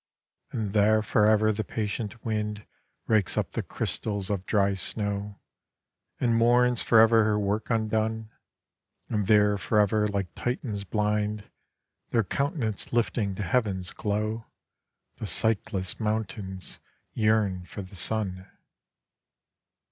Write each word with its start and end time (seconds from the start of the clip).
And 0.51 0.73
there 0.73 1.03
for 1.03 1.27
ever 1.27 1.51
the 1.51 1.63
patient 1.63 2.25
Wind 2.25 2.65
Rakes 3.05 3.37
up 3.37 3.51
the 3.51 3.61
crystals 3.61 4.31
of 4.31 4.47
dry 4.47 4.73
snow, 4.73 5.39
And 6.19 6.33
mourns 6.35 6.81
for 6.81 6.99
ever 6.99 7.23
her 7.23 7.37
work 7.37 7.69
undone; 7.69 8.31
And 9.09 9.27
there 9.27 9.59
for 9.59 9.79
ever, 9.79 10.07
like 10.07 10.33
Titans 10.33 10.85
blind, 10.85 11.51
Their 12.09 12.23
countenance 12.23 12.91
lifting 12.91 13.35
to 13.35 13.43
Heaven's 13.43 13.93
glow, 13.93 14.47
The 15.17 15.27
sightless 15.27 15.99
Mountains 15.99 16.79
yearn 17.13 17.65
for 17.65 17.83
the 17.83 17.95
Sun. 17.95 18.49